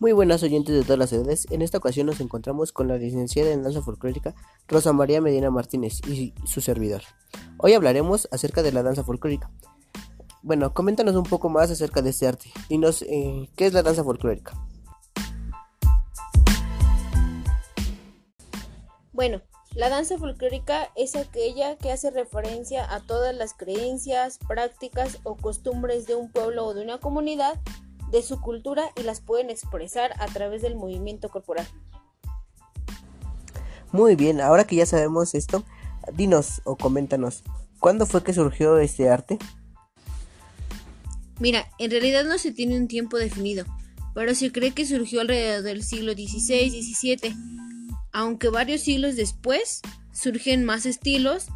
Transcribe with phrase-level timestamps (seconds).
[0.00, 1.48] Muy buenas oyentes de todas las edades.
[1.50, 4.32] En esta ocasión nos encontramos con la licenciada en danza folclórica
[4.68, 7.02] Rosa María Medina Martínez y su servidor.
[7.56, 9.50] Hoy hablaremos acerca de la danza folclórica.
[10.42, 12.52] Bueno, coméntanos un poco más acerca de este arte.
[12.68, 14.54] Dinos, eh, ¿qué es la danza folclórica?
[19.12, 19.42] Bueno,
[19.74, 26.06] la danza folclórica es aquella que hace referencia a todas las creencias, prácticas o costumbres
[26.06, 27.60] de un pueblo o de una comunidad
[28.10, 31.66] de su cultura y las pueden expresar a través del movimiento corporal.
[33.92, 35.64] Muy bien, ahora que ya sabemos esto,
[36.12, 37.42] dinos o coméntanos,
[37.80, 39.38] ¿cuándo fue que surgió este arte?
[41.38, 43.64] Mira, en realidad no se tiene un tiempo definido,
[44.14, 47.34] pero se cree que surgió alrededor del siglo XVI-XVII,
[48.12, 49.80] aunque varios siglos después
[50.12, 51.46] surgen más estilos.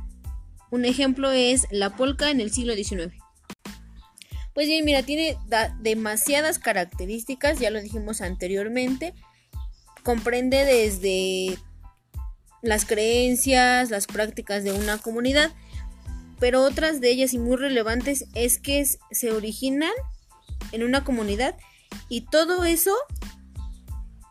[0.70, 3.21] Un ejemplo es la polka en el siglo XIX.
[4.54, 5.38] Pues bien, mira, tiene
[5.80, 9.14] demasiadas características, ya lo dijimos anteriormente.
[10.02, 11.58] Comprende desde
[12.60, 15.52] las creencias, las prácticas de una comunidad,
[16.38, 19.92] pero otras de ellas y muy relevantes es que se originan
[20.72, 21.56] en una comunidad
[22.08, 22.94] y todo eso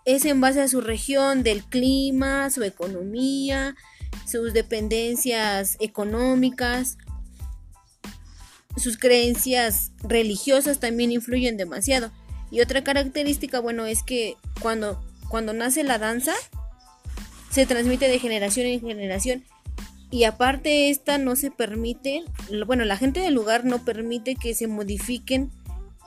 [0.06, 3.76] es en base a su región, del clima, su economía,
[4.28, 6.98] sus dependencias económicas,
[8.78, 12.12] sus creencias religiosas también influyen demasiado.
[12.52, 16.34] Y otra característica, bueno, es que cuando, cuando nace la danza,
[17.50, 19.44] se transmite de generación en generación.
[20.10, 22.24] Y aparte esta no se permite,
[22.66, 25.50] bueno, la gente del lugar no permite que se modifiquen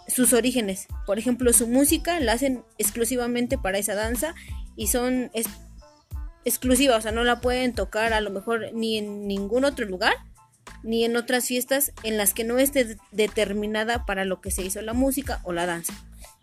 [0.07, 0.87] sus orígenes.
[1.07, 4.35] Por ejemplo, su música la hacen exclusivamente para esa danza
[4.77, 5.31] y son
[6.45, 10.15] exclusivas, o sea, no la pueden tocar a lo mejor ni en ningún otro lugar
[10.85, 14.81] ni en otras fiestas en las que no esté determinada para lo que se hizo
[14.83, 15.95] la música o la danza.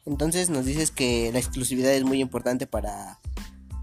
[0.06, 3.20] Entonces nos dices que la exclusividad es muy importante para,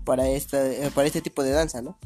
[0.05, 0.59] para, esta,
[0.95, 1.97] para este tipo de danza, ¿no?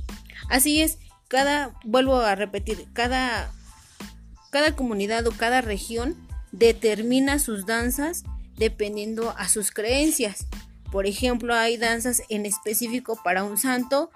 [0.48, 0.98] Así es,
[1.28, 3.50] cada, vuelvo a repetir, cada,
[4.50, 6.14] cada comunidad o cada región
[6.52, 8.22] determina sus danzas
[8.58, 10.46] dependiendo a sus creencias.
[10.90, 14.10] Por ejemplo, hay danzas en específico para un santo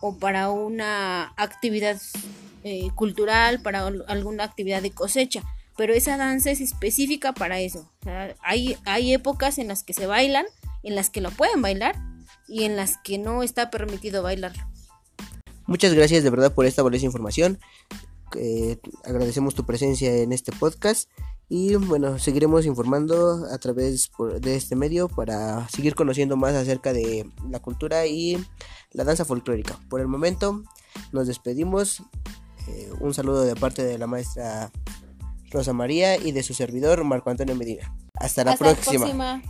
[0.00, 2.00] o para una actividad
[2.64, 5.42] eh, cultural, para alguna actividad de cosecha,
[5.76, 7.90] pero esa danza es específica para eso.
[8.42, 10.46] hay, hay épocas en las que se bailan,
[10.82, 11.96] en las que lo pueden bailar
[12.48, 14.62] y en las que no está permitido bailarlo.
[15.66, 17.58] Muchas gracias de verdad por esta valiosa información.
[19.04, 21.08] agradecemos tu presencia en este podcast
[21.48, 27.28] y bueno, seguiremos informando a través de este medio para seguir conociendo más acerca de
[27.50, 28.42] la cultura y
[28.92, 29.78] la danza folclórica.
[29.90, 30.62] Por el momento
[31.12, 32.02] nos despedimos.
[32.68, 34.70] Eh, un saludo de parte de la maestra
[35.50, 37.94] Rosa María y de su servidor Marco Antonio Medina.
[38.14, 39.42] Hasta la próxima.